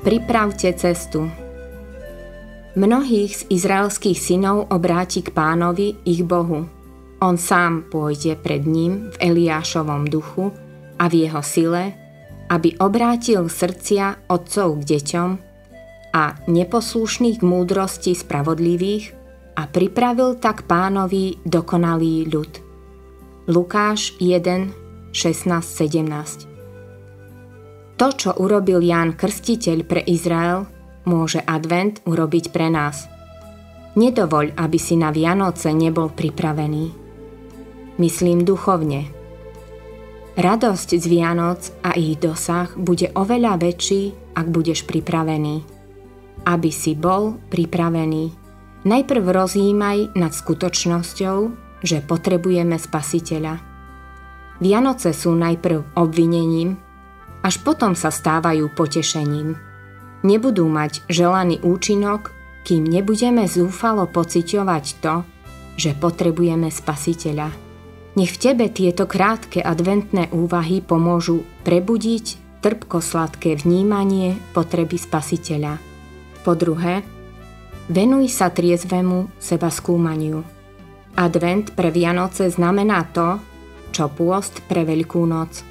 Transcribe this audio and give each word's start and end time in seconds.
Pripravte 0.00 0.72
cestu. 0.72 1.28
Mnohých 2.72 3.36
z 3.36 3.42
izraelských 3.52 4.16
synov 4.16 4.72
obráti 4.72 5.20
k 5.20 5.28
pánovi, 5.28 6.00
ich 6.08 6.24
Bohu. 6.24 6.64
On 7.20 7.36
sám 7.36 7.84
pôjde 7.92 8.32
pred 8.40 8.64
ním 8.64 9.12
v 9.12 9.16
Eliášovom 9.20 10.08
duchu 10.08 10.56
a 10.96 11.04
v 11.04 11.28
jeho 11.28 11.44
sile, 11.44 11.92
aby 12.48 12.80
obrátil 12.80 13.44
srdcia 13.52 14.24
otcov 14.32 14.80
k 14.80 14.96
deťom 14.96 15.49
a 16.10 16.38
neposlušných 16.50 17.40
k 17.40 17.44
múdrosti 17.46 18.12
spravodlivých 18.14 19.14
a 19.58 19.66
pripravil 19.66 20.38
tak 20.38 20.66
pánovi 20.66 21.38
dokonalý 21.46 22.26
ľud. 22.30 22.52
Lukáš 23.50 24.14
1, 24.18 25.12
16, 25.12 25.14
17 25.14 26.50
to, 28.00 28.08
čo 28.16 28.30
urobil 28.40 28.80
Ján 28.80 29.12
Krstiteľ 29.12 29.84
pre 29.84 30.00
Izrael, 30.00 30.64
môže 31.04 31.36
advent 31.44 32.00
urobiť 32.08 32.48
pre 32.48 32.72
nás. 32.72 33.04
Nedovoľ, 33.92 34.56
aby 34.56 34.78
si 34.80 34.96
na 34.96 35.12
Vianoce 35.12 35.68
nebol 35.76 36.08
pripravený. 36.08 36.96
Myslím 38.00 38.48
duchovne. 38.48 39.04
Radosť 40.32 40.96
z 40.96 41.04
Vianoc 41.12 41.60
a 41.84 41.92
ich 41.92 42.16
dosah 42.16 42.72
bude 42.72 43.12
oveľa 43.12 43.60
väčší, 43.60 44.32
ak 44.32 44.48
budeš 44.48 44.88
pripravený. 44.88 45.79
Aby 46.48 46.72
si 46.72 46.96
bol 46.96 47.36
pripravený, 47.52 48.32
najprv 48.88 49.24
rozjímaj 49.24 50.16
nad 50.16 50.32
skutočnosťou, 50.32 51.38
že 51.84 52.04
potrebujeme 52.04 52.76
spasiteľa. 52.76 53.60
Vianoce 54.60 55.16
sú 55.16 55.32
najprv 55.32 55.96
obvinením, 55.96 56.76
až 57.40 57.64
potom 57.64 57.96
sa 57.96 58.12
stávajú 58.12 58.68
potešením. 58.76 59.56
Nebudú 60.20 60.68
mať 60.68 61.00
želaný 61.08 61.64
účinok, 61.64 62.36
kým 62.68 62.84
nebudeme 62.84 63.48
zúfalo 63.48 64.04
pociťovať 64.04 64.84
to, 65.00 65.24
že 65.80 65.96
potrebujeme 65.96 66.68
spasiteľa. 66.68 67.48
Nech 68.20 68.36
v 68.36 68.40
tebe 68.42 68.68
tieto 68.68 69.08
krátke 69.08 69.64
adventné 69.64 70.28
úvahy 70.28 70.84
pomôžu 70.84 71.48
prebudiť 71.64 72.60
trpko-sladké 72.60 73.56
vnímanie 73.64 74.36
potreby 74.52 75.00
spasiteľa. 75.00 75.89
Po 76.46 76.56
druhé, 76.56 77.04
venuj 77.90 78.32
sa 78.32 78.48
triezvemu 78.48 79.28
seba 79.36 79.68
skúmaniu. 79.68 80.44
Advent 81.16 81.74
pre 81.76 81.90
Vianoce 81.92 82.48
znamená 82.48 83.04
to, 83.12 83.36
čo 83.90 84.08
pôst 84.08 84.64
pre 84.70 84.86
Veľkú 84.86 85.26
noc– 85.26 85.60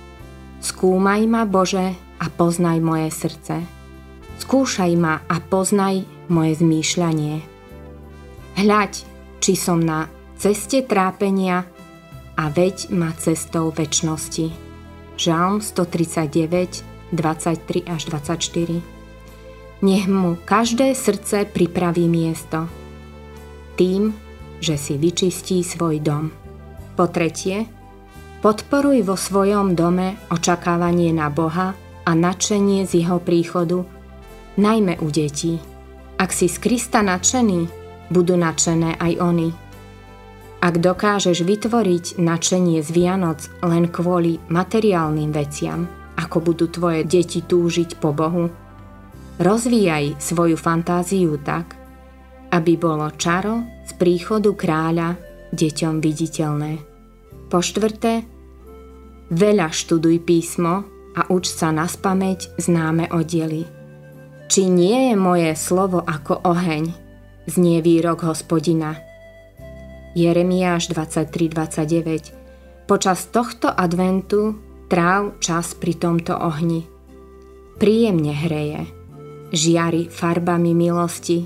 Skúmaj 0.59 1.23
ma, 1.23 1.47
Bože, 1.47 1.95
a 2.19 2.27
poznaj 2.27 2.83
moje 2.83 3.07
srdce. 3.15 3.63
Skúšaj 4.43 4.91
ma 4.99 5.23
a 5.23 5.39
poznaj 5.39 6.03
moje 6.27 6.59
zmýšľanie. 6.59 7.39
Hľaď, 8.59 8.93
či 9.39 9.55
som 9.55 9.79
na 9.79 10.11
ceste 10.35 10.83
trápenia 10.83 11.63
a 12.35 12.43
veď 12.51 12.91
ma 12.91 13.15
cestou 13.15 13.71
väčšnosti. 13.71 14.51
Žalm 15.15 15.63
139, 15.63 17.15
23 17.15 17.87
až 17.87 18.01
24 18.11 18.98
Nech 19.79 20.07
mu 20.11 20.35
každé 20.43 20.91
srdce 20.91 21.47
pripraví 21.47 22.11
miesto. 22.11 22.67
Tým, 23.79 24.11
že 24.59 24.75
si 24.75 24.99
vyčistí 24.99 25.63
svoj 25.63 26.03
dom. 26.03 26.35
Po 26.99 27.07
tretie, 27.07 27.79
Podporuj 28.39 29.03
vo 29.03 29.19
svojom 29.19 29.75
dome 29.75 30.15
očakávanie 30.31 31.11
na 31.11 31.27
Boha 31.27 31.75
a 32.07 32.11
nadšenie 32.15 32.87
z 32.87 33.03
jeho 33.03 33.19
príchodu, 33.19 33.83
najmä 34.55 34.95
u 35.03 35.11
detí. 35.11 35.59
Ak 36.15 36.31
si 36.31 36.47
z 36.47 36.55
Krista 36.63 37.03
nadšený, 37.03 37.67
budú 38.07 38.39
nadšené 38.39 38.95
aj 38.95 39.13
oni. 39.19 39.51
Ak 40.63 40.79
dokážeš 40.79 41.43
vytvoriť 41.43 42.15
nadšenie 42.15 42.79
z 42.79 42.89
Vianoc 42.95 43.51
len 43.59 43.91
kvôli 43.91 44.39
materiálnym 44.47 45.35
veciam, 45.35 45.91
ako 46.15 46.39
budú 46.39 46.71
tvoje 46.71 47.03
deti 47.03 47.43
túžiť 47.43 47.99
po 47.99 48.15
Bohu, 48.15 48.47
rozvíjaj 49.39 50.19
svoju 50.19 50.59
fantáziu 50.59 51.39
tak, 51.39 51.79
aby 52.51 52.75
bolo 52.75 53.07
čaro 53.15 53.63
z 53.87 53.95
príchodu 53.95 54.51
kráľa 54.51 55.15
deťom 55.55 56.03
viditeľné. 56.03 56.89
Po 57.49 57.63
štvrté, 57.63 58.27
veľa 59.33 59.73
študuj 59.73 60.21
písmo 60.21 60.85
a 61.17 61.25
uč 61.31 61.49
sa 61.49 61.73
na 61.73 61.89
spameť 61.89 62.61
známe 62.61 63.09
oddiely. 63.09 63.65
Či 64.49 64.69
nie 64.69 65.09
je 65.09 65.15
moje 65.15 65.55
slovo 65.55 66.01
ako 66.01 66.41
oheň, 66.45 66.93
znie 67.49 67.81
výrok 67.81 68.25
hospodina. 68.25 68.97
Jeremiáš 70.17 70.89
23.29 70.89 72.89
Počas 72.89 73.29
tohto 73.29 73.69
adventu 73.69 74.57
tráv 74.89 75.37
čas 75.37 75.77
pri 75.77 75.93
tomto 75.93 76.33
ohni. 76.33 76.81
Príjemne 77.77 78.33
hreje, 78.33 78.89
žiari 79.49 80.09
farbami 80.09 80.73
milosti, 80.77 81.45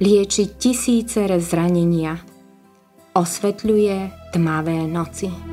lieči 0.00 0.56
tisíce 0.56 1.24
zranenia, 1.40 2.16
osvetľuje 3.12 4.32
tmavé 4.32 4.88
noci. 4.88 5.49